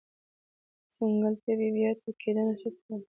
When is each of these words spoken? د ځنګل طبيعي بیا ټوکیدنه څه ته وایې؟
د 0.85 0.87
ځنګل 0.95 1.33
طبيعي 1.43 1.69
بیا 1.75 1.89
ټوکیدنه 2.01 2.53
څه 2.59 2.69
ته 2.75 2.79
وایې؟ 2.87 3.03